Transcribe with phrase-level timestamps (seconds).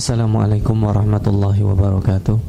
[0.00, 2.40] Assalamualaikum warahmatullahi wabarakatuh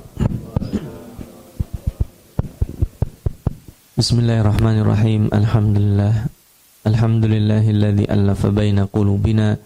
[4.00, 6.32] Bismillahirrahmanirrahim Alhamdulillah
[6.88, 9.60] Alhamdulillahilladzi allafa baina qulubina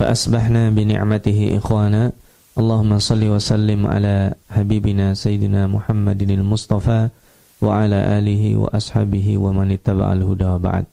[0.00, 2.16] fa asbahna bi ni'matihi ikhwana
[2.56, 7.12] Allahumma salli wa sallim ala habibina sayyidina Muhammadinil Mustafa
[7.60, 10.88] wa ala alihi wa ashabihi wa man ittaba'al huda wa ba'd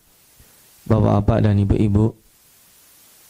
[0.91, 2.26] Bapak-bapak dan ibu-ibu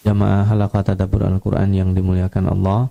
[0.08, 2.88] jamaah halaqah tadabbur Al-Qur'an yang dimuliakan Allah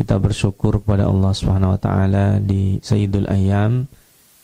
[0.00, 3.84] kita bersyukur kepada Allah Subhanahu wa taala di Sayyidul Ayyam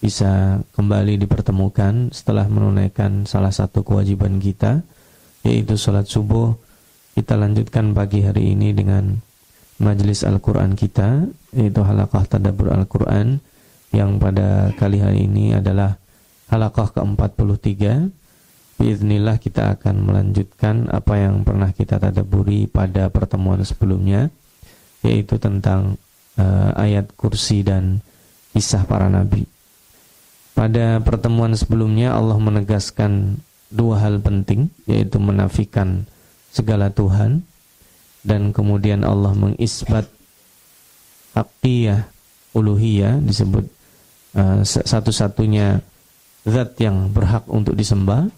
[0.04, 4.84] bisa kembali dipertemukan setelah menunaikan salah satu kewajiban kita
[5.48, 6.52] yaitu sholat subuh.
[7.16, 9.16] Kita lanjutkan pagi hari ini dengan
[9.80, 11.24] majelis Al-Quran kita
[11.56, 13.40] yaitu halakah tadabur Al-Quran
[13.96, 15.96] yang pada kali hari ini adalah
[16.52, 17.73] halakah ke-43
[18.76, 24.28] Biiznillah kita akan melanjutkan apa yang pernah kita tadaburi pada pertemuan sebelumnya
[25.01, 25.96] yaitu tentang
[26.37, 28.04] uh, ayat kursi dan
[28.52, 29.48] kisah para nabi.
[30.52, 33.40] Pada pertemuan sebelumnya Allah menegaskan
[33.73, 36.04] dua hal penting yaitu menafikan
[36.52, 37.45] segala Tuhan
[38.24, 40.08] dan kemudian Allah mengisbat
[41.36, 42.08] hakiyah
[42.56, 43.64] uluhiyah disebut
[44.36, 45.84] uh, satu-satunya
[46.48, 48.32] zat yang berhak untuk disembah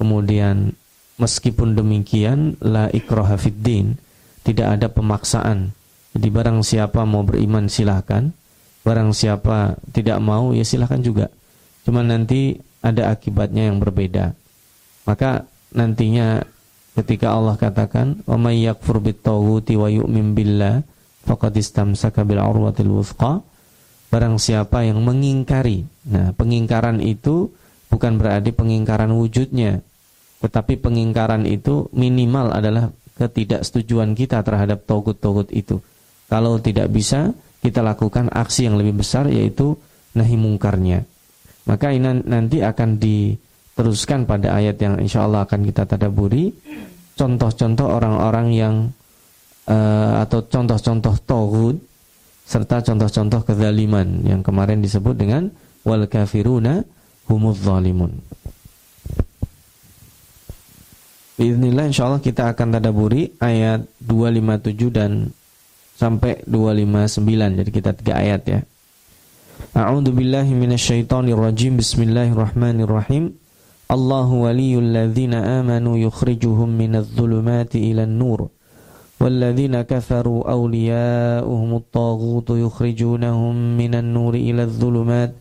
[0.00, 0.74] kemudian
[1.20, 3.98] meskipun demikian la ikraha fiddin
[4.42, 5.72] tidak ada pemaksaan
[6.14, 8.34] jadi barang siapa mau beriman silahkan
[8.84, 11.26] barang siapa tidak mau ya silahkan juga
[11.84, 14.32] Cuma nanti ada akibatnya yang berbeda.
[15.04, 15.44] Maka
[15.76, 16.40] nantinya
[16.96, 20.80] ketika Allah katakan wa may yakfur bittaghuti wa yu'min billah
[21.28, 23.44] faqad istamsaka bil urwatil wuthqa
[24.08, 25.84] barang siapa yang mengingkari.
[26.08, 27.52] Nah, pengingkaran itu
[27.94, 29.78] bukan berarti pengingkaran wujudnya,
[30.42, 35.78] tetapi pengingkaran itu minimal adalah ketidaksetujuan kita terhadap togut-togut itu.
[36.26, 37.30] Kalau tidak bisa,
[37.62, 39.78] kita lakukan aksi yang lebih besar yaitu
[40.18, 41.06] nahi mungkarnya.
[41.70, 46.50] Maka ini nanti akan diteruskan pada ayat yang insya Allah akan kita tadaburi
[47.14, 48.74] contoh-contoh orang-orang yang
[49.70, 51.76] uh, atau contoh-contoh tohud
[52.44, 55.48] serta contoh-contoh kezaliman yang kemarin disebut dengan
[55.88, 56.84] wal kafiruna
[57.29, 58.17] humuz zalimun.
[61.39, 65.31] Bismillah Allah kita akan tadaburi ayat 257 dan
[65.95, 68.59] sampai 259 jadi kita tiga ayat ya.
[69.71, 71.79] A'udzu billahi minasyaitonir rajim.
[71.79, 73.31] Bismillahirrahmanirrahim.
[73.87, 78.51] Allahu waliyul ladzina amanu yukhrijuhum minadh dhulumati ilan nur.
[79.19, 85.31] والذين كفروا أولياؤهم الطاغوت يخرجونهم من النور إلى الظلمات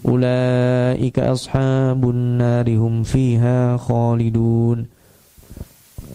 [0.00, 4.88] Ulaika ashabun narihum fiha khalidun.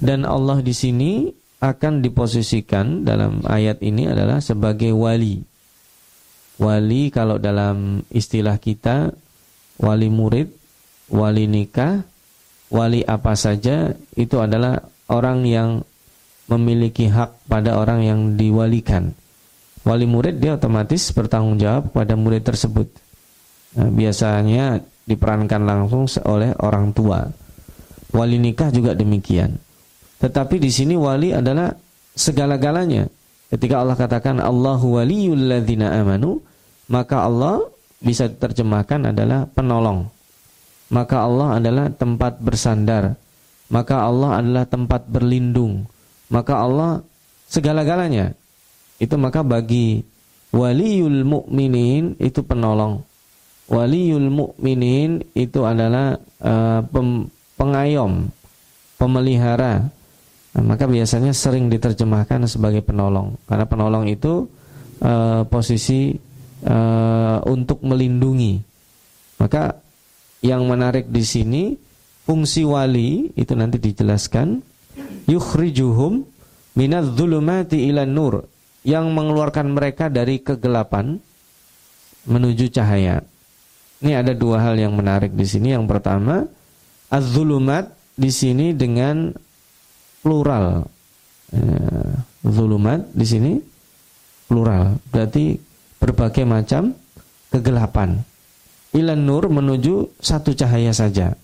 [0.01, 1.29] Dan Allah di sini
[1.61, 5.41] akan diposisikan dalam ayat ini adalah sebagai wali.
[6.55, 9.11] Wali kalau dalam istilah kita
[9.79, 10.49] wali murid,
[11.11, 12.03] wali nikah,
[12.71, 14.81] wali apa saja itu adalah
[15.11, 15.69] orang yang
[16.49, 19.13] memiliki hak pada orang yang diwalikan.
[19.85, 22.89] Wali murid dia otomatis bertanggung jawab pada murid tersebut.
[23.75, 27.27] Nah, biasanya diperankan langsung oleh orang tua.
[28.15, 29.59] Wali nikah juga demikian.
[30.23, 31.75] Tetapi di sini wali adalah
[32.15, 33.11] segala-galanya.
[33.51, 36.39] Ketika Allah katakan Allahu waliyul ladzina amanu,
[36.87, 37.61] maka Allah
[37.99, 40.07] bisa diterjemahkan adalah penolong.
[40.89, 43.19] Maka Allah adalah tempat bersandar.
[43.67, 45.83] Maka Allah adalah tempat berlindung.
[46.31, 47.01] Maka Allah
[47.49, 48.33] segala-galanya.
[49.01, 50.05] Itu maka bagi
[50.55, 53.03] waliyul mukminin itu penolong.
[53.65, 57.27] Waliyul mukminin itu adalah uh, pem,
[57.57, 58.29] pengayom,
[59.01, 59.89] pemelihara,
[60.55, 64.47] Nah, maka biasanya sering diterjemahkan sebagai penolong karena penolong itu
[65.03, 66.15] uh, posisi
[66.63, 68.63] uh, untuk melindungi.
[69.35, 69.75] Maka
[70.39, 71.75] yang menarik di sini
[72.23, 74.63] fungsi wali itu nanti dijelaskan
[75.27, 76.23] yukhrijuhum
[76.79, 78.47] minadh-dhulumati ilan nur
[78.87, 81.19] yang mengeluarkan mereka dari kegelapan
[82.31, 83.19] menuju cahaya.
[84.03, 85.71] Ini ada dua hal yang menarik di sini.
[85.71, 86.43] Yang pertama,
[87.07, 89.31] az-zulumat di sini dengan
[90.19, 90.87] plural.
[91.53, 92.11] Eh,
[92.43, 93.53] zulumat di sini
[94.49, 94.99] plural.
[95.13, 95.55] Berarti
[96.01, 96.91] berbagai macam
[97.53, 98.19] kegelapan.
[98.95, 101.35] Ilan nur menuju satu cahaya saja.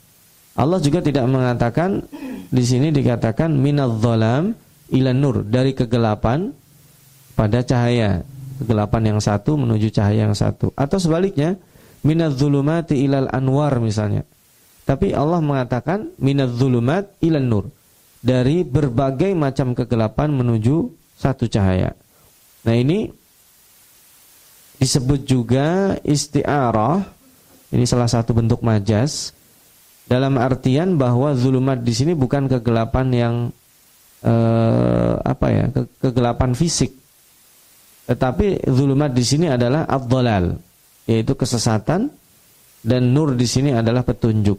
[0.55, 2.03] Allah juga tidak mengatakan
[2.51, 4.51] di sini dikatakan minadh dhalam
[4.91, 6.51] ilan nur dari kegelapan
[7.35, 8.23] pada cahaya.
[8.61, 11.57] Kegelapan yang satu menuju cahaya yang satu atau sebaliknya
[12.05, 14.25] minadh dhulumati ilal anwar misalnya.
[14.85, 17.65] Tapi Allah mengatakan minadh dhulumat ilan nur
[18.21, 21.93] dari berbagai macam kegelapan menuju satu cahaya.
[22.65, 23.09] Nah ini
[24.81, 27.05] disebut juga isti'arah.
[27.71, 29.31] Ini salah satu bentuk majas.
[30.09, 33.35] Dalam artian bahwa zulumat di sini bukan kegelapan yang
[34.25, 36.91] eh, apa ya ke kegelapan fisik,
[38.11, 40.59] tetapi zulumat di sini adalah abdolal,
[41.11, 42.07] yaitu kesesatan,
[42.81, 44.55] dan nur di sini adalah petunjuk.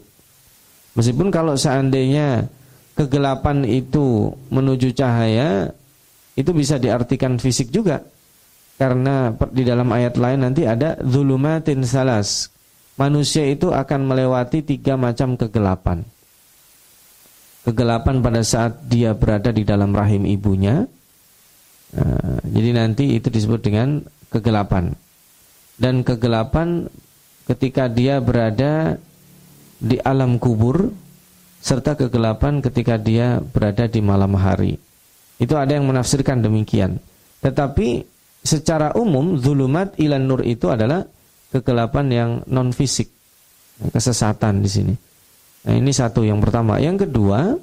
[0.93, 2.45] Meskipun kalau seandainya
[2.93, 5.73] kegelapan itu menuju cahaya,
[6.37, 8.05] itu bisa diartikan fisik juga.
[8.77, 12.49] Karena di dalam ayat lain nanti ada zulumatin salas.
[12.93, 16.05] Manusia itu akan melewati tiga macam kegelapan.
[17.65, 20.85] Kegelapan pada saat dia berada di dalam rahim ibunya,
[21.93, 24.01] Nah, jadi nanti itu disebut dengan
[24.33, 24.97] kegelapan.
[25.77, 26.87] Dan kegelapan
[27.49, 28.97] ketika dia berada
[29.83, 30.93] di alam kubur
[31.63, 34.75] serta kegelapan ketika dia berada di malam hari.
[35.39, 36.99] Itu ada yang menafsirkan demikian.
[37.43, 38.03] Tetapi
[38.43, 41.07] secara umum zulumat ilan nur itu adalah
[41.51, 43.11] kegelapan yang non fisik.
[43.73, 44.93] Kesesatan di sini.
[45.63, 46.77] Nah, ini satu yang pertama.
[46.77, 47.57] Yang kedua,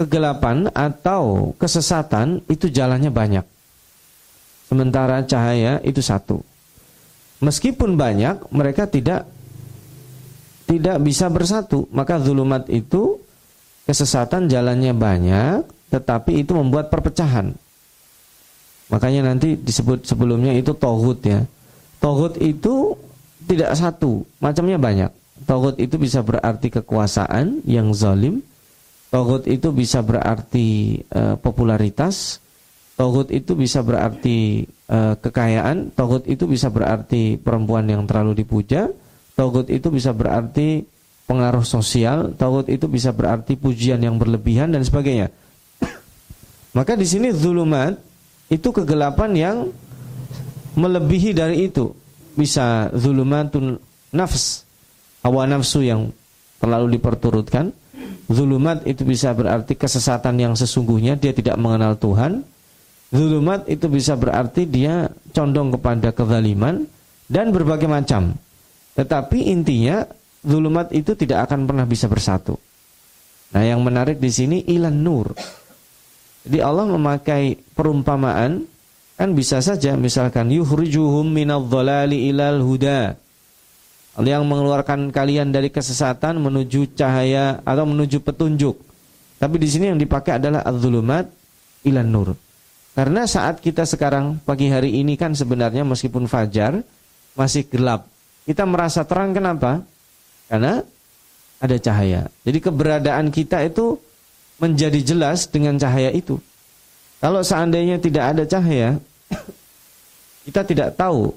[0.00, 3.46] kegelapan atau kesesatan itu jalannya banyak.
[4.66, 6.40] Sementara cahaya itu satu.
[7.40, 9.24] Meskipun banyak, mereka tidak
[10.68, 11.88] tidak bisa bersatu.
[11.90, 13.18] Maka zulumat itu
[13.88, 17.56] kesesatan jalannya banyak, tetapi itu membuat perpecahan.
[18.92, 21.42] Makanya nanti disebut sebelumnya itu tohut ya.
[21.98, 22.94] Tohut itu
[23.48, 25.10] tidak satu, macamnya banyak.
[25.48, 28.44] Tohut itu bisa berarti kekuasaan yang zalim,
[29.10, 32.38] Togut itu bisa berarti uh, popularitas,
[33.00, 38.92] Togut itu bisa berarti uh, kekayaan, Togut itu bisa berarti perempuan yang terlalu dipuja,
[39.32, 40.84] Togut itu bisa berarti
[41.24, 45.32] pengaruh sosial, Togut itu bisa berarti pujian yang berlebihan dan sebagainya.
[46.76, 47.96] Maka di sini zulumat
[48.52, 49.56] itu kegelapan yang
[50.76, 51.96] melebihi dari itu.
[52.36, 53.80] Bisa zulumatun
[54.12, 54.68] nafs,
[55.24, 56.12] hawa nafsu yang
[56.60, 57.72] terlalu diperturutkan,
[58.30, 62.46] Zulumat itu bisa berarti kesesatan yang sesungguhnya dia tidak mengenal Tuhan.
[63.10, 66.86] Zulumat itu bisa berarti dia condong kepada kezaliman
[67.26, 68.38] dan berbagai macam.
[68.94, 70.06] Tetapi intinya
[70.46, 72.54] zulumat itu tidak akan pernah bisa bersatu.
[73.50, 75.34] Nah, yang menarik di sini ilan nur.
[76.46, 78.64] Jadi Allah memakai perumpamaan
[79.18, 83.18] kan bisa saja misalkan yuhrijuhum minadh-dhalali ilal huda
[84.22, 88.78] yang mengeluarkan kalian dari kesesatan menuju cahaya atau menuju petunjuk.
[89.40, 91.28] Tapi di sini yang dipakai adalah az-zulumat
[91.84, 92.28] ilan nur.
[92.94, 96.82] Karena saat kita sekarang pagi hari ini kan sebenarnya meskipun fajar
[97.38, 98.10] masih gelap.
[98.44, 99.80] Kita merasa terang kenapa?
[100.50, 100.82] Karena
[101.60, 102.26] ada cahaya.
[102.42, 104.00] Jadi keberadaan kita itu
[104.58, 106.40] menjadi jelas dengan cahaya itu.
[107.20, 108.96] Kalau seandainya tidak ada cahaya,
[110.48, 111.30] kita tidak tahu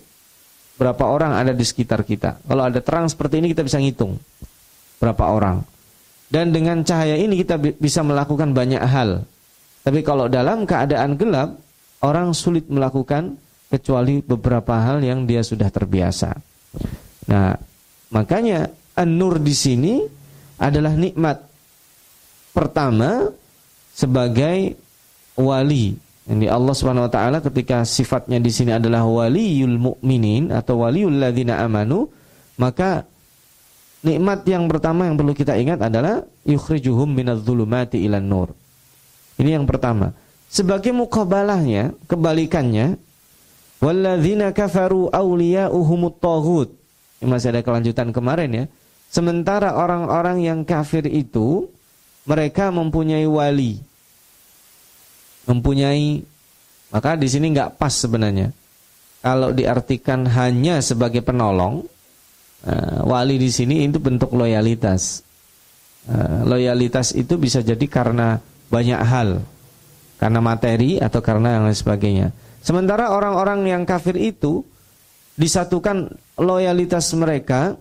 [0.79, 2.39] berapa orang ada di sekitar kita.
[2.43, 4.17] Kalau ada terang seperti ini kita bisa ngitung
[4.97, 5.61] berapa orang.
[6.31, 9.21] Dan dengan cahaya ini kita bisa melakukan banyak hal.
[9.83, 11.59] Tapi kalau dalam keadaan gelap,
[12.03, 13.35] orang sulit melakukan
[13.67, 16.31] kecuali beberapa hal yang dia sudah terbiasa.
[17.27, 17.51] Nah,
[18.15, 19.93] makanya an-nur di sini
[20.59, 21.43] adalah nikmat
[22.55, 23.27] pertama
[23.91, 24.77] sebagai
[25.35, 31.19] wali ini Allah Subhanahu wa taala ketika sifatnya di sini adalah waliyul mukminin atau waliul
[31.19, 32.07] ladzina amanu,
[32.55, 33.03] maka
[34.07, 38.49] nikmat yang pertama yang perlu kita ingat adalah yukhrijuhum minadh-dhulumati ilan nur.
[39.37, 40.13] Ini yang pertama.
[40.49, 42.97] Sebagai mukabalahnya, kebalikannya,
[43.81, 46.69] walladzina kafaru awliya'uhumut taghut.
[47.23, 48.65] Masih ada kelanjutan kemarin ya.
[49.09, 51.69] Sementara orang-orang yang kafir itu
[52.25, 53.81] mereka mempunyai wali
[55.47, 56.23] mempunyai
[56.93, 58.53] maka di sini nggak pas sebenarnya.
[59.23, 61.81] Kalau diartikan hanya sebagai penolong,
[62.69, 65.25] uh, wali di sini itu bentuk loyalitas.
[66.05, 69.43] Uh, loyalitas itu bisa jadi karena banyak hal,
[70.19, 72.27] karena materi atau karena yang lain sebagainya.
[72.63, 74.63] Sementara orang-orang yang kafir itu
[75.35, 77.75] disatukan loyalitas mereka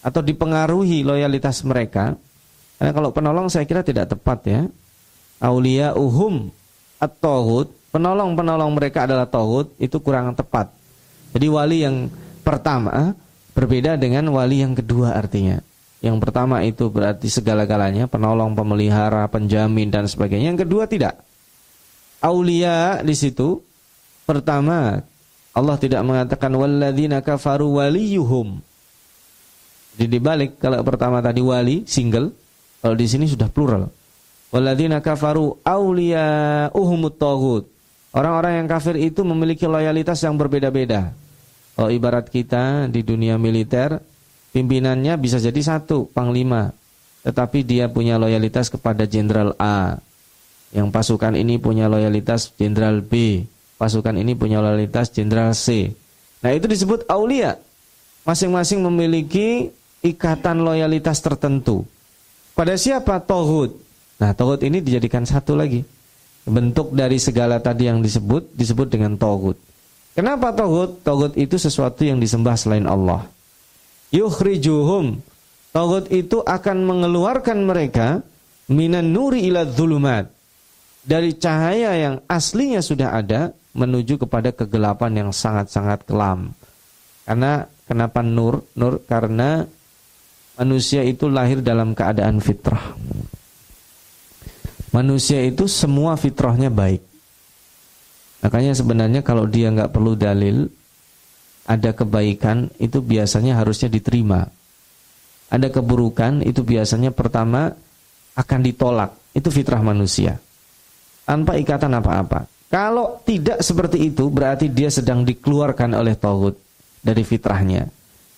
[0.00, 2.16] atau dipengaruhi loyalitas mereka.
[2.80, 4.62] Karena kalau penolong saya kira tidak tepat ya
[5.44, 6.48] aulia uhum
[6.96, 10.72] at-tohut, penolong-penolong mereka adalah tohut, itu kurang tepat.
[11.36, 12.08] Jadi wali yang
[12.40, 13.12] pertama
[13.52, 15.60] berbeda dengan wali yang kedua artinya.
[16.04, 20.52] Yang pertama itu berarti segala-galanya, penolong, pemelihara, penjamin dan sebagainya.
[20.52, 21.16] Yang kedua tidak.
[22.20, 23.64] Aulia di situ
[24.28, 25.00] pertama
[25.56, 28.60] Allah tidak mengatakan walladzina kafaru waliyuhum.
[29.96, 32.36] Jadi dibalik kalau pertama tadi wali single,
[32.84, 33.88] kalau di sini sudah plural.
[34.52, 37.64] Walladzina kafaru awliya'uhumut taghut.
[38.12, 41.16] Orang-orang yang kafir itu memiliki loyalitas yang berbeda-beda.
[41.74, 43.98] Oh, ibarat kita di dunia militer,
[44.54, 46.70] pimpinannya bisa jadi satu, panglima.
[47.26, 49.98] Tetapi dia punya loyalitas kepada jenderal A.
[50.70, 53.42] Yang pasukan ini punya loyalitas jenderal B.
[53.74, 55.90] Pasukan ini punya loyalitas jenderal C.
[56.38, 57.58] Nah, itu disebut aulia.
[58.22, 61.82] Masing-masing memiliki ikatan loyalitas tertentu.
[62.54, 63.18] Pada siapa?
[63.18, 63.74] Tohut.
[64.22, 65.82] Nah, tohut ini dijadikan satu lagi
[66.44, 69.56] bentuk dari segala tadi yang disebut disebut dengan togut.
[70.14, 71.02] Kenapa togut?
[71.02, 73.26] Togut itu sesuatu yang disembah selain Allah.
[74.14, 75.18] Yukhrijuhum.
[75.74, 78.22] Togut itu akan mengeluarkan mereka
[78.70, 80.30] minan nuri ila dhulumat.
[81.02, 86.54] Dari cahaya yang aslinya sudah ada menuju kepada kegelapan yang sangat-sangat kelam.
[87.26, 88.62] Karena kenapa nur?
[88.78, 89.66] Nur karena
[90.54, 92.94] manusia itu lahir dalam keadaan fitrah.
[94.94, 97.02] Manusia itu semua fitrahnya baik.
[98.46, 100.70] Makanya sebenarnya kalau dia nggak perlu dalil,
[101.64, 104.44] ada kebaikan itu biasanya harusnya diterima.
[105.48, 107.72] Ada keburukan itu biasanya pertama
[108.36, 109.16] akan ditolak.
[109.32, 110.38] Itu fitrah manusia.
[111.24, 112.46] Tanpa ikatan apa-apa.
[112.68, 116.58] Kalau tidak seperti itu berarti dia sedang dikeluarkan oleh tauhid
[117.00, 117.86] dari fitrahnya.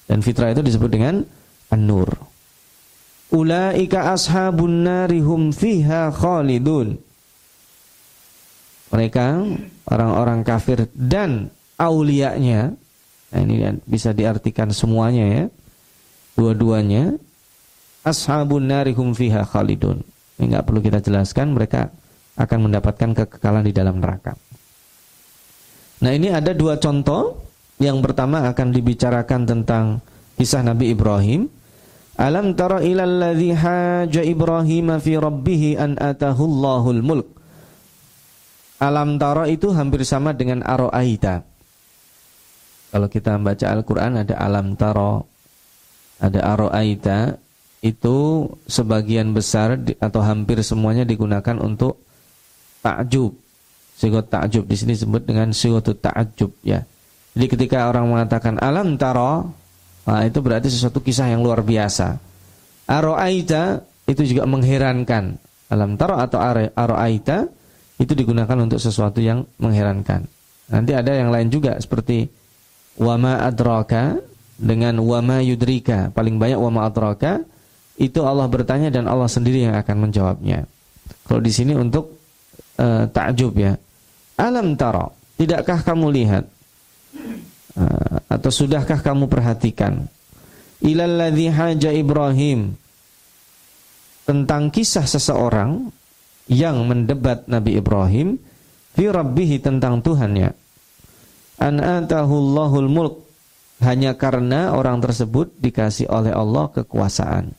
[0.06, 1.24] Dan fitrah itu disebut dengan
[1.72, 2.14] an-nur.
[3.34, 6.94] Ulaika ashabun narihum fiha khalidun.
[8.94, 9.26] Mereka
[9.90, 12.78] orang-orang kafir dan aulianya.
[13.34, 13.54] Nah ini
[13.86, 15.44] bisa diartikan semuanya ya.
[16.36, 17.16] Dua-duanya
[18.04, 20.04] ashabun narihum fiha khalidun.
[20.36, 21.88] Ini enggak perlu kita jelaskan, mereka
[22.36, 24.36] akan mendapatkan kekekalan di dalam neraka.
[25.96, 27.40] Nah, ini ada dua contoh.
[27.80, 29.84] Yang pertama akan dibicarakan tentang
[30.40, 31.44] kisah Nabi Ibrahim
[32.16, 37.28] Alam tara ila alladhi haja Ibrahim fi rabbih an atahu Allahul mulk.
[38.80, 41.44] Alam tara itu hampir sama dengan aro'aita.
[42.90, 45.20] Kalau kita membaca Al-Quran ada alam tara,
[46.22, 47.36] ada aro'aita,
[47.84, 52.00] itu sebagian besar atau hampir semuanya digunakan untuk
[52.80, 53.36] takjub.
[53.96, 56.84] Sigot takjub di sini disebut dengan sigot takjub ya.
[57.36, 59.44] Jadi ketika orang mengatakan alam tara,
[60.06, 62.22] Nah, itu berarti sesuatu kisah yang luar biasa.
[62.86, 65.34] Aro'aita itu juga mengherankan.
[65.66, 67.50] Alam taro atau aro'aita
[67.98, 70.30] itu digunakan untuk sesuatu yang mengherankan.
[70.70, 72.30] Nanti ada yang lain juga seperti
[72.96, 74.20] wama adraka
[74.56, 76.10] dengan wama yudrika.
[76.12, 77.44] Paling banyak wama adraka
[77.96, 80.68] itu Allah bertanya dan Allah sendiri yang akan menjawabnya.
[81.28, 82.16] Kalau di sini untuk
[82.80, 83.76] uh, takjub ya.
[84.36, 86.44] Alam taro, tidakkah kamu lihat
[87.76, 90.08] Ah, atau sudahkah kamu perhatikan
[90.80, 92.72] ilalladzi haja Ibrahim
[94.24, 95.92] tentang kisah seseorang
[96.48, 98.40] yang mendebat Nabi Ibrahim
[98.96, 100.56] fi rabbih tentang Tuhannya
[101.60, 103.14] an atahullahul mulk
[103.84, 107.52] hanya karena orang tersebut dikasih oleh Allah kekuasaan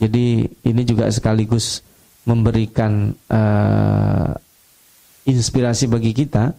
[0.00, 1.84] jadi ini juga sekaligus
[2.24, 4.32] memberikan uh,
[5.28, 6.56] inspirasi bagi kita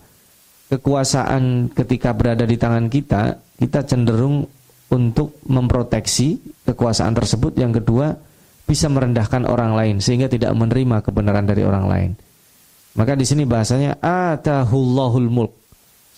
[0.71, 4.47] kekuasaan ketika berada di tangan kita, kita cenderung
[4.87, 7.59] untuk memproteksi kekuasaan tersebut.
[7.59, 8.15] Yang kedua,
[8.63, 12.11] bisa merendahkan orang lain sehingga tidak menerima kebenaran dari orang lain.
[12.95, 15.53] Maka di sini bahasanya atahullahul mulk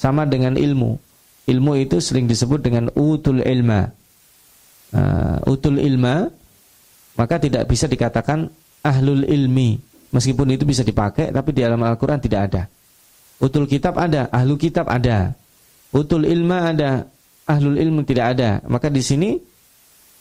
[0.03, 0.99] sama dengan ilmu.
[1.47, 3.87] Ilmu itu sering disebut dengan utul ilma.
[4.91, 6.27] Uh, utul ilma
[7.15, 8.51] maka tidak bisa dikatakan
[8.83, 9.79] ahlul ilmi.
[10.11, 12.63] Meskipun itu bisa dipakai tapi di dalam Al-Qur'an tidak ada.
[13.39, 15.33] Utul kitab ada, ahlu kitab ada.
[15.95, 17.07] Utul ilma ada,
[17.47, 18.59] ahlul ilmu tidak ada.
[18.67, 19.39] Maka di sini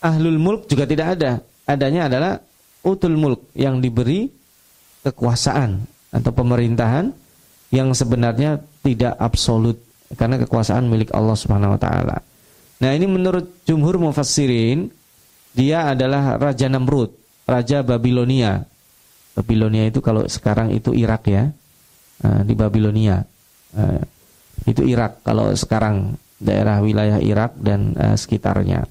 [0.00, 1.42] ahlul mulk juga tidak ada.
[1.66, 2.32] Adanya adalah
[2.86, 4.30] utul mulk yang diberi
[5.02, 5.84] kekuasaan
[6.14, 7.21] atau pemerintahan
[7.72, 9.80] yang sebenarnya tidak absolut
[10.14, 12.20] karena kekuasaan milik Allah Subhanahu wa taala.
[12.84, 14.92] Nah, ini menurut jumhur mufassirin
[15.56, 17.12] dia adalah Raja Namrud,
[17.48, 18.62] Raja Babilonia.
[19.32, 21.48] Babilonia itu kalau sekarang itu Irak ya.
[22.22, 23.18] Eh, di Babilonia.
[23.72, 23.98] Uh,
[24.68, 28.86] itu Irak kalau sekarang daerah wilayah Irak dan uh, sekitarnya.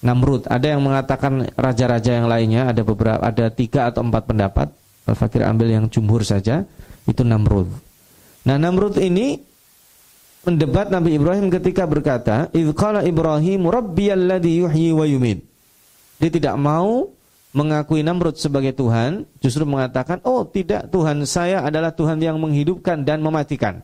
[0.00, 4.68] Namrud, ada yang mengatakan raja-raja yang lainnya, ada beberapa, ada tiga atau empat pendapat.
[5.10, 6.62] Al-Fakir ambil yang jumhur saja,
[7.04, 7.68] itu Namrud.
[8.46, 9.42] Nah Namrud ini
[10.46, 15.42] mendebat Nabi Ibrahim ketika berkata, "Idzqala Ibrahim rabbiyalladzi yuhyi wa yumit."
[16.18, 17.10] Dia tidak mau
[17.54, 23.22] mengakui Namrud sebagai Tuhan, justru mengatakan, "Oh, tidak, Tuhan saya adalah Tuhan yang menghidupkan dan
[23.24, 23.82] mematikan."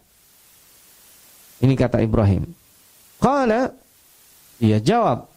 [1.63, 2.51] Ini kata Ibrahim.
[3.23, 3.73] Qala
[4.61, 5.31] dia jawab,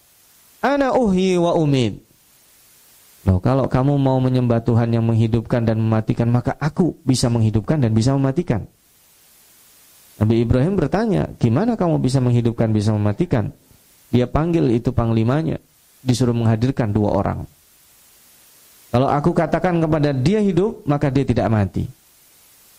[0.60, 2.04] "Ana uhyi wa umid."
[3.28, 7.92] Loh, kalau kamu mau menyembah Tuhan yang menghidupkan dan mematikan, maka aku bisa menghidupkan dan
[7.92, 8.64] bisa mematikan.
[10.18, 13.54] Nabi Ibrahim bertanya, gimana kamu bisa menghidupkan, bisa mematikan?
[14.10, 15.62] Dia panggil itu panglimanya,
[16.02, 17.40] disuruh menghadirkan dua orang.
[18.90, 21.86] Kalau aku katakan kepada dia hidup, maka dia tidak mati.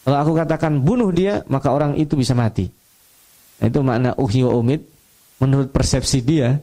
[0.02, 2.72] Kalau aku katakan bunuh dia, maka orang itu bisa mati.
[3.60, 4.82] Nah, itu makna uhi wa umid.
[5.38, 6.58] Menurut persepsi dia,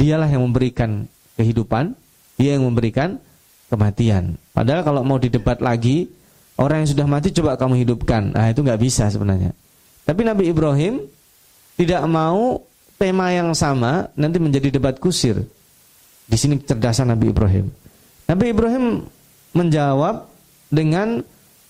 [0.00, 1.06] dialah yang memberikan
[1.38, 1.94] kehidupan,
[2.40, 3.20] dia yang memberikan
[3.68, 4.40] kematian.
[4.50, 6.08] Padahal kalau mau didebat lagi,
[6.56, 8.32] orang yang sudah mati coba kamu hidupkan.
[8.32, 9.52] Nah, itu nggak bisa sebenarnya.
[10.06, 11.02] Tapi Nabi Ibrahim
[11.74, 12.62] tidak mau
[12.96, 15.42] tema yang sama nanti menjadi debat kusir.
[16.26, 17.66] Di sini kecerdasan Nabi Ibrahim.
[18.26, 18.84] Nabi Ibrahim
[19.54, 20.30] menjawab
[20.70, 21.22] dengan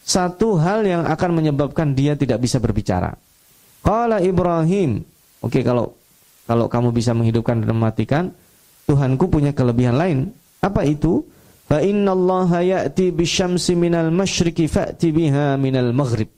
[0.07, 3.16] satu hal yang akan menyebabkan dia tidak bisa berbicara.
[3.83, 5.02] Qala Ibrahim,
[5.43, 5.97] oke kalau
[6.47, 8.25] kalau kamu bisa menghidupkan dan mematikan,
[8.87, 10.19] Tuhanku punya kelebihan lain.
[10.62, 11.26] Apa itu?
[11.66, 16.31] Fa inna Allah ya'ti bisyamsi minal masyriqi fa'ti biha minal maghrib.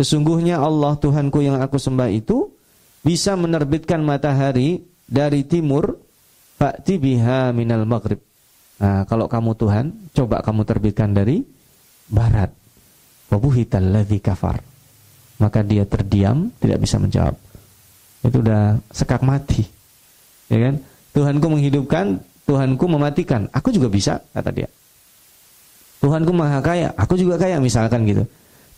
[0.00, 2.48] Sesungguhnya Allah Tuhanku yang aku sembah itu
[3.04, 6.00] bisa menerbitkan matahari dari timur
[6.56, 8.16] fa'ti biha minal maghrib.
[8.80, 11.44] Nah, kalau kamu Tuhan, coba kamu terbitkan dari
[12.08, 12.48] barat.
[13.28, 14.64] Wabuhital ladzi kafar.
[15.36, 17.36] Maka dia terdiam, tidak bisa menjawab.
[18.24, 19.68] Itu udah sekak mati.
[20.48, 20.74] Ya kan?
[21.12, 23.52] Tuhanku menghidupkan, Tuhanku mematikan.
[23.52, 24.68] Aku juga bisa, kata dia.
[26.00, 28.24] Tuhanku maha kaya, aku juga kaya misalkan gitu.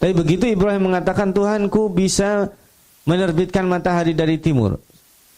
[0.03, 2.51] Tapi begitu Ibrahim mengatakan Tuhanku bisa
[3.07, 4.83] menerbitkan matahari dari timur.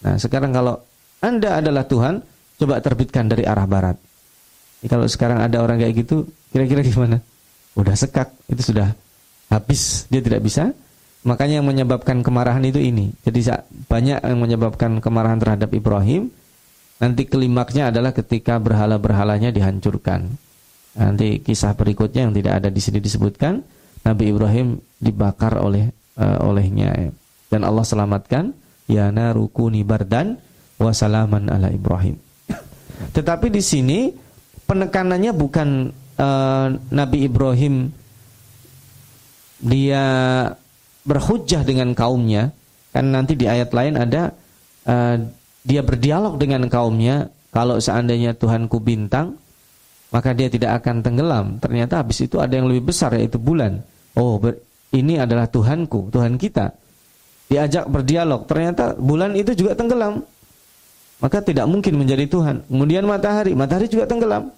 [0.00, 0.80] Nah sekarang kalau
[1.20, 2.24] Anda adalah Tuhan,
[2.56, 4.00] coba terbitkan dari arah barat.
[4.80, 7.20] Jadi kalau sekarang ada orang kayak gitu, kira-kira gimana?
[7.76, 8.96] Udah sekak, itu sudah
[9.52, 10.72] habis, dia tidak bisa.
[11.28, 13.12] Makanya yang menyebabkan kemarahan itu ini.
[13.20, 16.32] Jadi banyak yang menyebabkan kemarahan terhadap Ibrahim.
[17.04, 20.40] Nanti klimaksnya adalah ketika berhala-berhalanya dihancurkan.
[20.96, 23.60] Nanti kisah berikutnya yang tidak ada di sini disebutkan
[24.04, 25.88] Nabi Ibrahim dibakar oleh
[26.20, 26.92] uh, olehnya.
[27.48, 28.52] Dan Allah selamatkan
[28.84, 30.36] ya narukuni bardan
[30.76, 32.20] wa salaman ala Ibrahim.
[33.16, 34.12] Tetapi di sini
[34.68, 35.68] penekanannya bukan
[36.20, 37.88] uh, Nabi Ibrahim
[39.64, 40.04] dia
[41.08, 42.52] berhujjah dengan kaumnya.
[42.92, 44.30] Kan nanti di ayat lain ada
[44.84, 45.16] uh,
[45.64, 49.40] dia berdialog dengan kaumnya kalau seandainya Tuhanku bintang
[50.12, 51.46] maka dia tidak akan tenggelam.
[51.58, 53.82] Ternyata habis itu ada yang lebih besar yaitu bulan
[54.14, 54.38] Oh,
[54.94, 56.70] ini adalah Tuhanku, Tuhan kita.
[57.50, 60.22] Diajak berdialog, ternyata bulan itu juga tenggelam.
[61.18, 62.66] Maka tidak mungkin menjadi Tuhan.
[62.66, 64.50] Kemudian matahari, matahari juga tenggelam.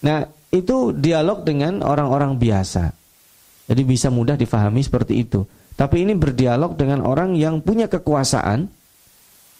[0.00, 2.90] Nah, itu dialog dengan orang-orang biasa.
[3.70, 5.46] Jadi bisa mudah difahami seperti itu.
[5.78, 8.66] Tapi ini berdialog dengan orang yang punya kekuasaan,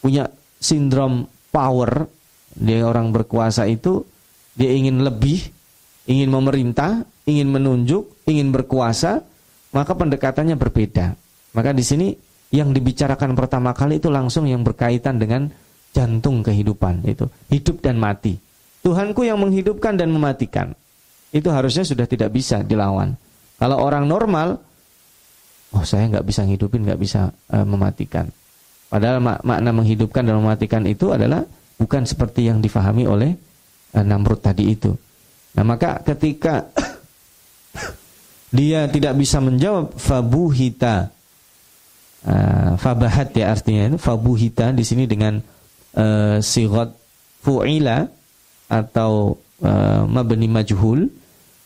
[0.03, 0.27] punya
[0.59, 2.05] sindrom power.
[2.51, 4.03] Dia orang berkuasa itu,
[4.53, 5.47] dia ingin lebih,
[6.09, 9.21] ingin memerintah, ingin menunjuk, ingin berkuasa,
[9.75, 11.13] maka pendekatannya berbeda.
[11.51, 12.07] Maka di sini
[12.51, 15.47] yang dibicarakan pertama kali itu langsung yang berkaitan dengan
[15.91, 18.39] jantung kehidupan itu, hidup dan mati.
[18.81, 20.73] Tuhanku yang menghidupkan dan mematikan.
[21.31, 23.15] Itu harusnya sudah tidak bisa dilawan.
[23.55, 24.57] Kalau orang normal,
[25.71, 28.27] oh saya nggak bisa ngidupin, nggak bisa uh, mematikan.
[28.91, 31.47] Padahal mak makna menghidupkan dan mematikan itu adalah
[31.79, 33.31] bukan seperti yang difahami oleh
[33.95, 34.91] uh, Namrud tadi itu.
[35.57, 36.71] Nah maka ketika
[38.55, 41.11] dia tidak bisa menjawab fabuhita
[42.27, 45.39] uh, fabahat ya artinya itu fabuhita di sini dengan
[45.95, 46.91] uh, sigot
[47.43, 48.07] fu'ila
[48.71, 51.07] atau uh, mabni majhul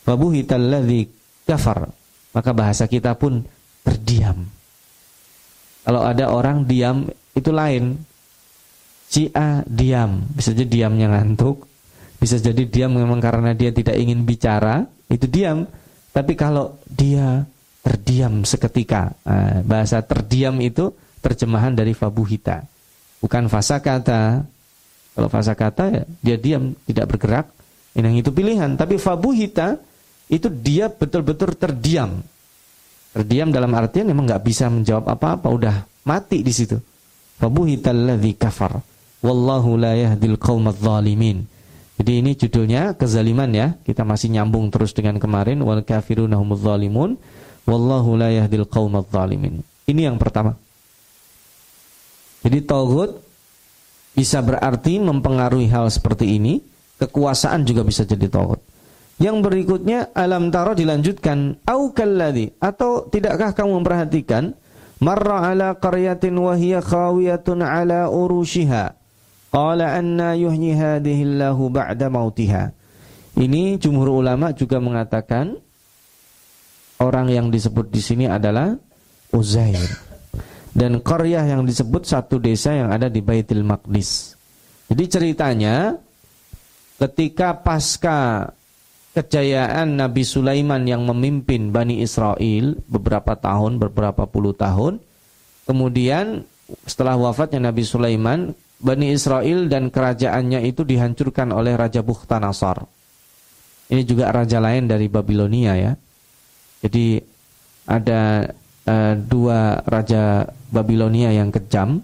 [0.05, 1.09] fabuhita alladhi
[1.45, 1.89] kafar.
[2.35, 3.45] Maka bahasa kita pun
[3.85, 4.43] terdiam.
[5.85, 7.95] Kalau ada orang diam itu lain.
[9.05, 10.25] Si A diam.
[10.33, 11.63] Bisa jadi diamnya ngantuk
[12.25, 15.69] bisa jadi diam memang karena dia tidak ingin bicara itu diam
[16.15, 17.43] tapi kalau dia
[17.83, 22.63] terdiam seketika, nah, bahasa terdiam itu terjemahan dari fabuhita.
[23.19, 24.47] Bukan fasa kata.
[25.11, 27.45] Kalau fasa kata ya dia diam, tidak bergerak.
[27.93, 28.79] Yang itu pilihan.
[28.79, 29.75] Tapi fabuhita
[30.31, 32.23] itu dia betul-betul terdiam.
[33.11, 35.75] Terdiam dalam artian memang nggak bisa menjawab apa-apa, udah
[36.07, 36.79] mati di situ.
[37.38, 38.79] Fabuhita alladzi kafar.
[39.19, 41.43] Wallahu la yahdil qaumadz zalimin.
[41.95, 43.67] Jadi ini judulnya kezaliman ya.
[43.88, 47.15] Kita masih nyambung terus dengan kemarin wal kafiruna humuz zalimun
[47.63, 49.63] wallahu la yahdil qaumadz zalimin.
[49.88, 50.60] Ini yang pertama.
[52.45, 53.12] Jadi tauhid
[54.15, 56.62] bisa berarti mempengaruhi hal seperti ini,
[57.01, 58.62] kekuasaan juga bisa jadi tauhid.
[59.15, 64.51] Yang berikutnya alam taro dilanjutkan au kalladhi atau tidakkah kamu memperhatikan
[64.99, 68.91] marra ala qaryatin wa hiya khawiyatun ala urushiha
[69.53, 72.71] Qala anna yuhyi hadihillahu ba'da mautiha.
[73.36, 75.60] Ini jumhur ulama juga mengatakan
[77.03, 78.75] orang yang disebut di sini adalah
[79.36, 79.91] Uzair.
[80.75, 84.36] dan Koryah yang disebut satu desa yang ada di Baitul Maqdis.
[84.91, 85.95] Jadi ceritanya
[86.99, 88.51] ketika pasca
[89.15, 94.99] kejayaan Nabi Sulaiman yang memimpin Bani Israel beberapa tahun, beberapa puluh tahun,
[95.63, 96.43] kemudian
[96.84, 102.83] setelah wafatnya Nabi Sulaiman, Bani Israel dan kerajaannya itu dihancurkan oleh Raja Bukhtanasar.
[103.85, 105.93] Ini juga raja lain dari Babilonia ya.
[106.81, 107.21] Jadi
[107.85, 108.49] ada
[108.89, 112.01] uh, dua raja Babilonia yang kejam.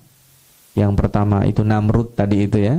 [0.77, 2.77] Yang pertama itu Namrud tadi itu ya.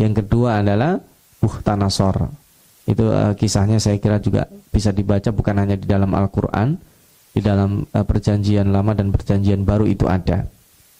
[0.00, 0.96] Yang kedua adalah
[1.44, 2.32] Bukhtanasor.
[2.88, 6.80] Itu uh, kisahnya saya kira juga bisa dibaca bukan hanya di dalam Al-Qur'an,
[7.36, 10.48] di dalam uh, perjanjian lama dan perjanjian baru itu ada.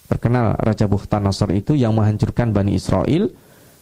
[0.08, 3.28] Terkenal Raja Bukhtanasor itu yang menghancurkan Bani Israel.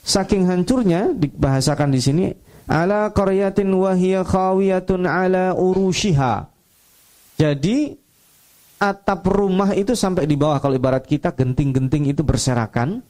[0.03, 2.25] Saking hancurnya dibahasakan di sini
[2.67, 6.51] ala qaryatin wahiyya khawiyatun ala urushiha.
[7.39, 7.95] Jadi
[8.83, 13.03] atap rumah itu sampai di bawah kalau ibarat kita genting-genting itu berserakan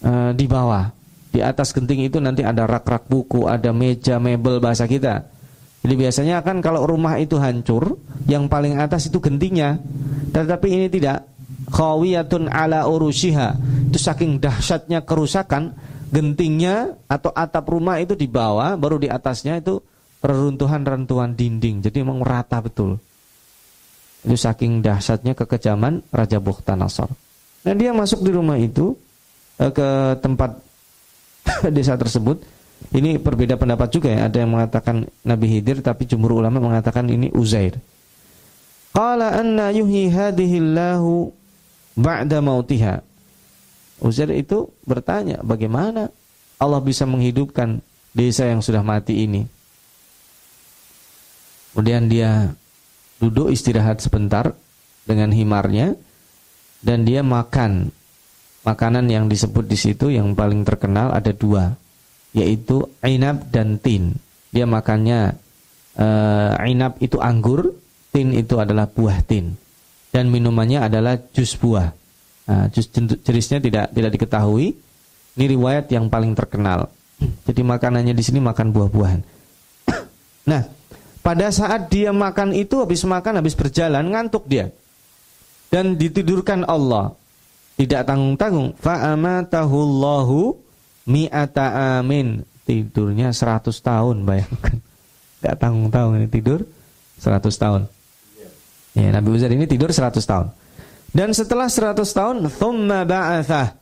[0.00, 0.90] uh, di bawah.
[1.34, 5.26] Di atas genting itu nanti ada rak-rak buku, ada meja, mebel bahasa kita.
[5.82, 7.98] Jadi biasanya kan kalau rumah itu hancur,
[8.30, 9.82] yang paling atas itu gentingnya.
[10.30, 11.33] Tetapi ini tidak.
[11.74, 13.58] Khawiyatun ala urushiha.
[13.90, 15.74] Itu saking dahsyatnya kerusakan,
[16.14, 19.82] gentingnya atau atap rumah itu di bawah, baru di atasnya itu
[20.22, 21.82] reruntuhan-reruntuhan dinding.
[21.82, 23.02] Jadi memang merata betul.
[24.22, 27.10] Itu saking dahsyatnya kekejaman Raja Bukhtanasar.
[27.66, 28.94] Nah dia masuk di rumah itu
[29.58, 30.62] eh, ke tempat
[31.74, 32.40] desa tersebut.
[32.94, 34.30] Ini berbeda pendapat juga ya.
[34.30, 37.76] Ada yang mengatakan Nabi Hidir tapi jumhur ulama mengatakan ini Uzair.
[38.94, 41.43] Qala anna yuhyi hadihillahu
[41.94, 43.02] ba'da mautiha.
[44.02, 46.10] Uzair itu bertanya, bagaimana
[46.58, 47.80] Allah bisa menghidupkan
[48.14, 49.46] desa yang sudah mati ini?
[51.74, 52.54] Kemudian dia
[53.18, 54.54] duduk istirahat sebentar
[55.06, 55.98] dengan himarnya
[56.84, 57.90] dan dia makan
[58.64, 61.76] makanan yang disebut di situ yang paling terkenal ada dua
[62.32, 64.16] yaitu inab dan tin
[64.50, 65.36] dia makannya
[66.00, 67.76] uh, inab itu anggur
[68.10, 69.56] tin itu adalah buah tin
[70.14, 71.90] dan minumannya adalah jus buah
[72.46, 72.86] nah, jus
[73.26, 74.78] jenisnya tidak tidak diketahui
[75.34, 76.86] ini riwayat yang paling terkenal
[77.42, 79.20] jadi makanannya di sini makan buah-buahan
[80.50, 80.62] nah
[81.24, 84.68] pada saat dia makan itu habis makan habis berjalan ngantuk dia.
[85.72, 87.16] Dan ditidurkan Allah.
[87.80, 88.76] Tidak tanggung-tanggung.
[88.76, 90.52] Fa'amatahullahu
[91.08, 92.44] mi'ata amin.
[92.68, 94.76] Tidurnya 100 tahun bayangkan.
[95.40, 96.68] Tidak tanggung-tanggung ini tidur
[97.16, 97.88] 100 tahun.
[98.94, 100.54] Ya, Nabi Uzair ini tidur 100 tahun.
[101.10, 103.74] Dan setelah 100 tahun, thumma ba'athah.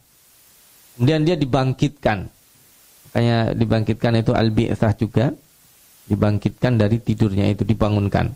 [0.96, 2.29] Kemudian dia dibangkitkan.
[3.12, 5.33] Kayak dibangkitkan itu al-bi'thah juga
[6.09, 8.33] dibangkitkan dari tidurnya itu dibangunkan.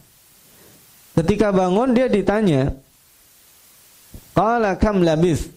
[1.17, 2.73] Ketika bangun dia ditanya,
[4.37, 5.49] "Qala kam labis?"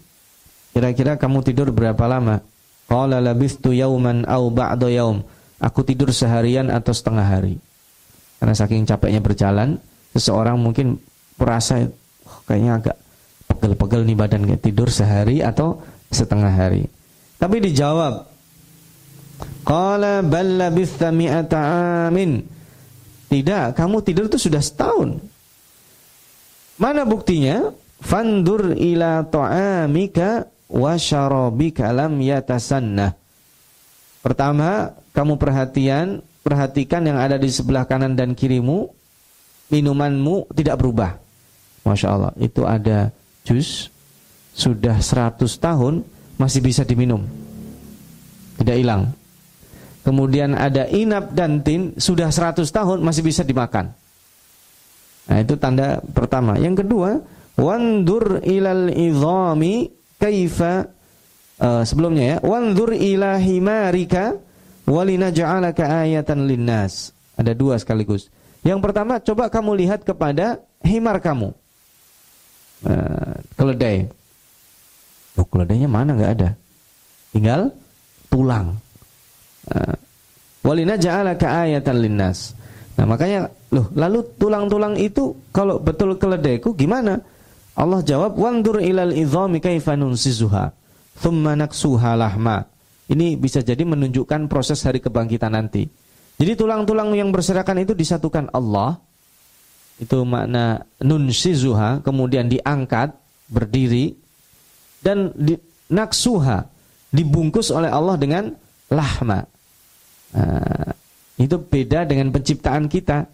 [0.72, 2.40] Kira-kira kamu tidur berapa lama?
[2.88, 5.20] Qala labistu yauman au ba'da yaum.
[5.60, 7.60] Aku tidur seharian atau setengah hari.
[8.40, 9.76] Karena saking capeknya berjalan,
[10.14, 10.98] seseorang mungkin
[11.40, 11.86] merasa
[12.26, 12.98] oh, kayaknya agak
[13.50, 16.86] pegel-pegel nih badan kayak tidur sehari atau setengah hari.
[17.40, 18.28] Tapi dijawab,
[19.64, 20.26] Qala
[22.10, 22.32] amin.
[23.30, 25.22] Tidak, kamu tidur itu sudah setahun.
[26.82, 27.70] Mana buktinya?
[28.00, 33.14] Fandur ila ta'amika wa syarabika lam yatasanna.
[34.24, 38.90] Pertama, kamu perhatian, perhatikan yang ada di sebelah kanan dan kirimu,
[39.70, 41.18] minumanmu tidak berubah.
[41.86, 43.10] Masya Allah, itu ada
[43.48, 43.90] jus,
[44.54, 46.04] sudah 100 tahun,
[46.36, 47.24] masih bisa diminum.
[48.60, 49.10] Tidak hilang.
[50.04, 53.94] Kemudian ada inap dan tin sudah 100 tahun masih bisa dimakan.
[55.30, 56.58] Nah, itu tanda pertama.
[56.58, 57.22] Yang kedua,
[57.60, 60.90] wandur ilal idhami kaifa
[61.62, 64.34] uh, sebelumnya ya, wandur ila himarika
[64.90, 67.14] walinaj'alaka ayatan linnas.
[67.38, 68.34] Ada dua sekaligus.
[68.64, 71.56] Yang pertama, coba kamu lihat kepada himar kamu.
[72.84, 74.08] Uh, keledai.
[75.40, 76.50] Oh, keledainya mana nggak ada?
[77.32, 77.72] Tinggal
[78.28, 78.76] tulang.
[79.70, 79.96] Nah,
[80.64, 82.56] walina ja'alaka ayatan linnas.
[83.00, 87.24] Nah, makanya loh, lalu tulang-tulang itu kalau betul keledaiku gimana?
[87.80, 90.76] Allah jawab, "Wandur ilal idhami kaifa nunsizuha,
[91.24, 92.68] thumma naksuha lahma."
[93.08, 95.88] Ini bisa jadi menunjukkan proses hari kebangkitan nanti.
[96.40, 98.96] Jadi tulang-tulang yang berserakan itu disatukan Allah.
[100.00, 103.12] Itu makna nunsizuha, kemudian diangkat,
[103.52, 104.16] berdiri
[105.04, 105.60] dan di,
[105.92, 106.64] naksuha
[107.12, 108.56] dibungkus oleh Allah dengan
[108.88, 109.44] lahma.
[110.32, 110.92] Nah,
[111.36, 113.28] itu beda dengan penciptaan kita.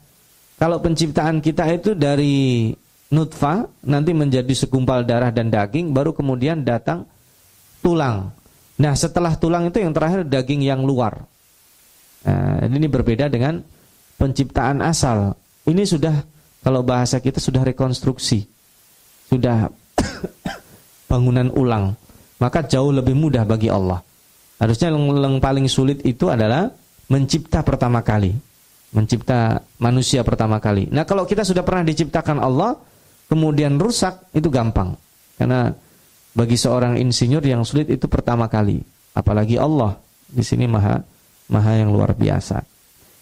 [0.55, 2.71] Kalau penciptaan kita itu dari
[3.11, 7.03] nutfah, nanti menjadi segumpal darah dan daging, baru kemudian datang
[7.83, 8.31] tulang.
[8.81, 11.27] Nah, setelah tulang itu yang terakhir daging yang luar.
[12.25, 13.61] Nah, ini berbeda dengan
[14.17, 15.37] penciptaan asal.
[15.65, 16.15] Ini sudah
[16.65, 18.41] kalau bahasa kita sudah rekonstruksi.
[19.29, 19.69] Sudah
[21.09, 21.93] bangunan ulang.
[22.41, 24.01] Maka jauh lebih mudah bagi Allah.
[24.57, 26.73] Harusnya yang, yang paling sulit itu adalah
[27.07, 28.33] mencipta pertama kali.
[28.95, 30.89] Mencipta manusia pertama kali.
[30.89, 32.79] Nah, kalau kita sudah pernah diciptakan Allah,
[33.29, 34.95] kemudian rusak itu gampang.
[35.35, 35.67] Karena
[36.35, 38.79] bagi seorang insinyur yang sulit itu pertama kali,
[39.15, 39.99] apalagi Allah
[40.31, 40.99] di sini maha
[41.49, 42.63] maha yang luar biasa.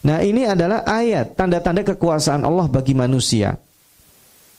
[0.03, 3.55] Nah, ini adalah ayat tanda-tanda kekuasaan Allah bagi manusia.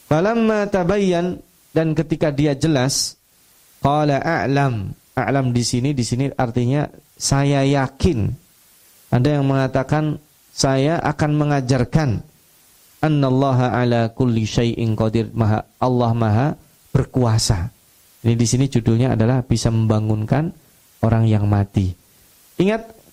[0.08, 1.36] Falamma tabayyan
[1.76, 3.16] dan ketika dia jelas
[3.84, 4.96] qala a'lam.
[5.14, 8.32] A'lam di sini di sini artinya saya yakin.
[9.12, 10.16] Ada yang mengatakan
[10.50, 12.10] saya akan mengajarkan
[13.04, 16.46] annallaha ala kulli syai'in qadir maha Allah maha
[16.88, 17.68] berkuasa.
[18.24, 20.48] Ini di sini judulnya adalah bisa membangunkan
[21.04, 21.92] orang yang mati.
[22.56, 23.03] Ingat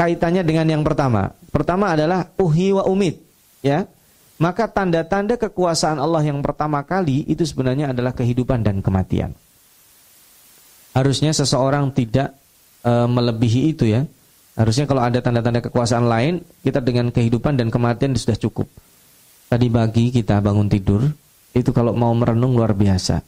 [0.00, 1.36] kaitannya dengan yang pertama.
[1.52, 3.20] Pertama adalah uhi wa umid,
[3.60, 3.84] ya.
[4.40, 9.36] Maka tanda-tanda kekuasaan Allah yang pertama kali itu sebenarnya adalah kehidupan dan kematian.
[10.96, 12.32] Harusnya seseorang tidak
[12.80, 14.08] e, melebihi itu ya.
[14.56, 18.64] Harusnya kalau ada tanda-tanda kekuasaan lain, kita dengan kehidupan dan kematian sudah cukup.
[19.52, 21.04] Tadi pagi kita bangun tidur,
[21.52, 23.20] itu kalau mau merenung luar biasa.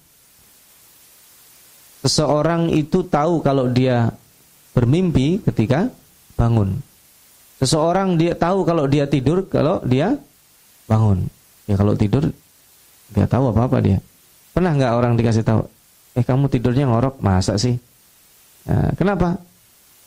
[2.08, 4.08] Seseorang itu tahu kalau dia
[4.72, 5.92] bermimpi ketika
[6.42, 6.82] bangun.
[7.62, 10.18] Seseorang dia tahu kalau dia tidur kalau dia
[10.90, 11.30] bangun.
[11.70, 12.34] Ya kalau tidur
[13.14, 14.02] dia tahu apa-apa dia.
[14.50, 15.64] Pernah nggak orang dikasih tahu,
[16.18, 17.78] eh kamu tidurnya ngorok, masa sih?
[18.68, 19.40] Nah, kenapa?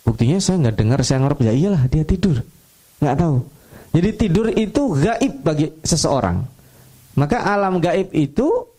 [0.06, 2.46] Buktinya saya nggak dengar saya ngorok, ya iyalah dia tidur,
[3.02, 3.42] nggak tahu.
[3.96, 6.46] Jadi tidur itu gaib bagi seseorang.
[7.18, 8.70] Maka alam gaib itu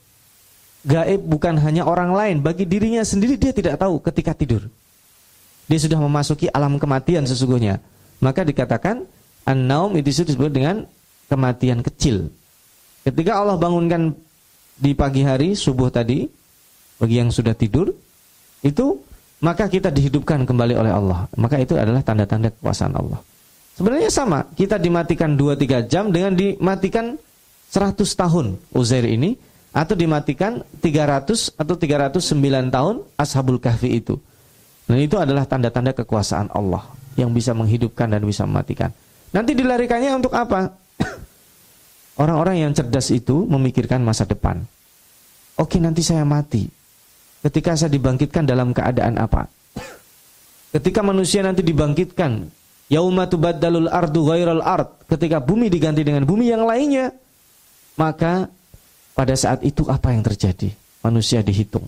[0.87, 4.71] gaib bukan hanya orang lain, bagi dirinya sendiri dia tidak tahu ketika tidur.
[5.67, 7.83] Dia sudah memasuki alam kematian sesungguhnya.
[8.23, 9.03] Maka dikatakan
[9.45, 10.87] an-naum itu disebut dengan
[11.27, 12.31] kematian kecil.
[13.03, 14.15] Ketika Allah bangunkan
[14.77, 16.27] di pagi hari subuh tadi
[16.99, 17.93] bagi yang sudah tidur
[18.65, 18.99] itu
[19.41, 21.29] maka kita dihidupkan kembali oleh Allah.
[21.37, 23.21] Maka itu adalah tanda-tanda kekuasaan Allah.
[23.77, 27.21] Sebenarnya sama, kita dimatikan 2-3 jam dengan dimatikan
[27.69, 29.37] 100 tahun Uzair ini
[29.77, 34.17] atau dimatikan 300 atau 309 tahun Ashabul Kahfi itu.
[34.87, 36.87] Dan itu adalah tanda-tanda kekuasaan Allah
[37.19, 38.95] yang bisa menghidupkan dan bisa mematikan.
[39.35, 40.71] Nanti dilarikannya untuk apa?
[42.23, 44.63] Orang-orang yang cerdas itu memikirkan masa depan.
[45.59, 46.71] Oke, nanti saya mati.
[47.43, 49.51] Ketika saya dibangkitkan dalam keadaan apa?
[50.75, 52.47] Ketika manusia nanti dibangkitkan
[52.87, 55.11] Yauma ardu ghairal ard.
[55.11, 57.11] Ketika bumi diganti dengan bumi yang lainnya,
[57.99, 58.47] maka
[59.19, 60.71] pada saat itu apa yang terjadi?
[61.03, 61.87] Manusia dihitung.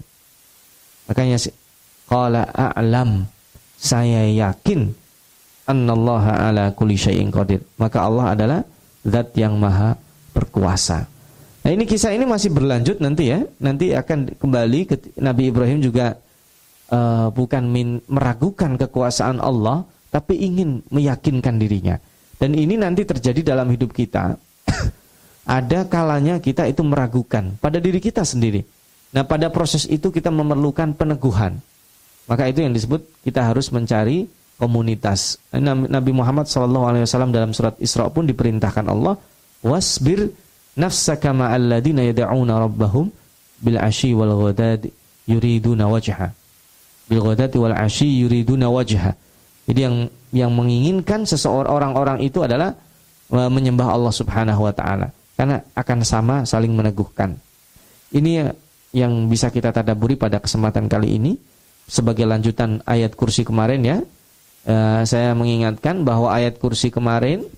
[1.07, 1.39] Makanya
[2.09, 3.29] qala a'lam
[3.79, 4.91] saya yakin
[5.69, 7.63] annallaha ala kulli syai'in qadir.
[7.77, 8.61] Maka Allah adalah
[9.05, 9.95] zat yang maha
[10.33, 11.07] berkuasa.
[11.63, 13.45] Nah ini kisah ini masih berlanjut nanti ya.
[13.61, 16.17] Nanti akan kembali ke Nabi Ibrahim juga
[16.89, 22.01] uh, bukan min, meragukan kekuasaan Allah, tapi ingin meyakinkan dirinya.
[22.39, 24.39] Dan ini nanti terjadi dalam hidup kita.
[25.49, 28.65] Ada kalanya kita itu meragukan pada diri kita sendiri.
[29.09, 31.57] Nah, pada proses itu kita memerlukan peneguhan.
[32.29, 34.29] Maka itu yang disebut kita harus mencari
[34.61, 35.41] komunitas.
[35.55, 39.17] Nabi Muhammad SAW dalam surat Isra pun diperintahkan Allah,
[39.65, 40.29] wasbir
[40.77, 43.09] nafsaka ma'alladina yad'una rabbahum
[43.65, 44.85] bil ashi wal ghadad
[45.25, 46.35] yuriduna wajha.
[47.09, 49.17] Bil ghadati wal ashi yuriduna wajha.
[49.65, 49.97] Jadi yang
[50.33, 52.77] yang menginginkan seseorang orang-orang itu adalah
[53.33, 57.37] e, menyembah Allah Subhanahu wa taala karena akan sama saling meneguhkan.
[58.13, 58.49] Ini
[58.97, 61.37] yang bisa kita tadaburi pada kesempatan kali ini
[61.89, 63.99] sebagai lanjutan ayat kursi kemarin ya.
[64.69, 64.75] E,
[65.09, 67.49] saya mengingatkan bahwa ayat kursi kemarin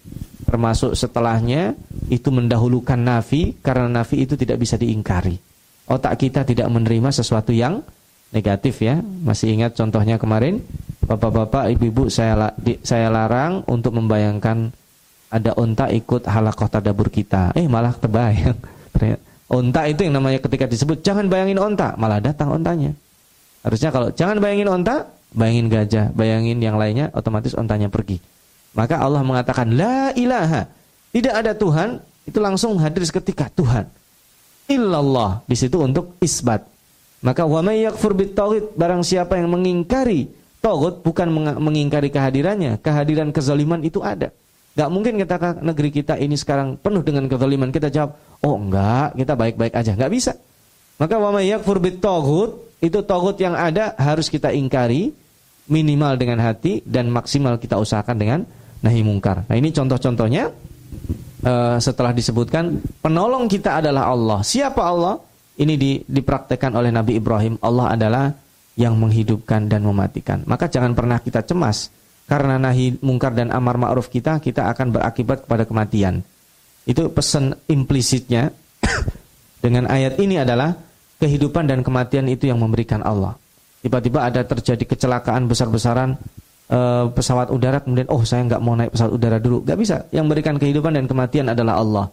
[0.47, 1.75] termasuk setelahnya
[2.09, 5.37] itu mendahulukan nafi karena nafi itu tidak bisa diingkari.
[5.90, 7.83] Otak kita tidak menerima sesuatu yang
[8.31, 9.03] negatif ya.
[9.03, 10.62] Masih ingat contohnya kemarin
[11.11, 12.55] Bapak-bapak, ibu-ibu saya
[12.87, 14.71] saya larang untuk membayangkan
[15.27, 17.51] ada onta ikut halakoh tadabur kita.
[17.59, 18.55] Eh malah terbayang.
[19.51, 22.95] Onta itu yang namanya ketika disebut jangan bayangin onta, malah datang ontanya.
[23.61, 28.20] Harusnya kalau jangan bayangin onta, bayangin gajah, bayangin yang lainnya, otomatis ontanya pergi.
[28.73, 30.70] Maka Allah mengatakan la ilaha,
[31.11, 33.90] tidak ada Tuhan, itu langsung hadir seketika Tuhan.
[34.70, 36.62] Illallah di situ untuk isbat.
[37.20, 44.05] Maka wa may yakfur barang siapa yang mengingkari Togut bukan mengingkari kehadirannya, kehadiran kezaliman itu
[44.05, 44.29] ada.
[44.77, 47.73] Gak mungkin kita negeri kita ini sekarang penuh dengan kezaliman.
[47.73, 49.96] Kita jawab, oh enggak, kita baik-baik aja.
[49.96, 50.37] Gak bisa.
[51.01, 55.12] Maka wa may yakfur togut itu togut yang ada harus kita ingkari
[55.71, 58.40] minimal dengan hati dan maksimal kita usahakan dengan
[58.81, 59.45] nahi mungkar.
[59.47, 60.51] Nah ini contoh-contohnya
[61.45, 64.40] uh, setelah disebutkan penolong kita adalah Allah.
[64.40, 65.21] Siapa Allah?
[65.61, 67.61] Ini di, dipraktekkan oleh Nabi Ibrahim.
[67.61, 68.33] Allah adalah
[68.81, 70.40] yang menghidupkan dan mematikan.
[70.49, 71.93] Maka jangan pernah kita cemas
[72.25, 76.25] karena nahi mungkar dan amar ma'ruf kita, kita akan berakibat kepada kematian.
[76.88, 78.49] Itu pesan implisitnya
[79.64, 80.73] dengan ayat ini adalah
[81.20, 83.37] kehidupan dan kematian itu yang memberikan Allah.
[83.80, 86.16] Tiba-tiba ada terjadi kecelakaan besar-besaran
[86.68, 86.78] e,
[87.12, 89.96] pesawat udara, kemudian oh saya nggak mau naik pesawat udara dulu, nggak bisa.
[90.12, 92.06] Yang memberikan kehidupan dan kematian adalah Allah.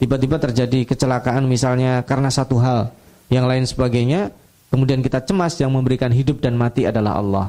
[0.00, 2.88] Tiba-tiba terjadi kecelakaan misalnya karena satu hal,
[3.28, 4.32] yang lain sebagainya,
[4.72, 7.46] kemudian kita cemas yang memberikan hidup dan mati adalah Allah.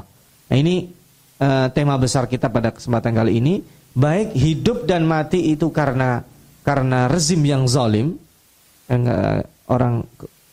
[0.52, 0.84] Nah ini
[1.40, 3.54] uh, tema besar kita pada kesempatan kali ini
[3.92, 6.24] baik hidup dan mati itu karena
[6.62, 8.20] karena rezim yang zalim
[8.86, 9.40] yang uh,
[9.72, 10.04] orang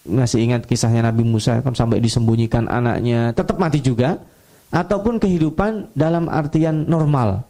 [0.09, 4.17] masih ingat kisahnya Nabi Musa kan sampai disembunyikan anaknya tetap mati juga.
[4.69, 7.41] Ataupun kehidupan dalam artian normal.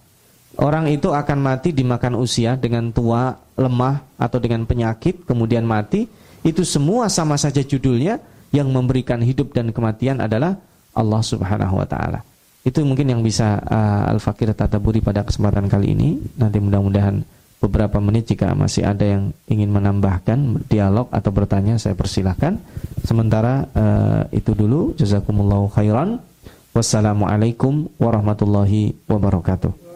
[0.56, 6.08] Orang itu akan mati dimakan usia dengan tua lemah atau dengan penyakit kemudian mati.
[6.48, 8.20] Itu semua sama saja judulnya.
[8.50, 10.58] Yang memberikan hidup dan kematian adalah
[10.98, 12.26] Allah Subhanahu wa taala.
[12.66, 16.18] Itu mungkin yang bisa uh, Al-Fakir Tataburi pada kesempatan kali ini.
[16.40, 17.22] Nanti mudah-mudahan
[17.60, 22.60] beberapa menit jika masih ada yang ingin menambahkan dialog atau bertanya saya persilahkan.
[23.04, 24.96] Sementara uh, itu dulu.
[24.96, 26.24] Jazakumullahu khairan.
[26.72, 29.89] Wassalamualaikum warahmatullahi wabarakatuh.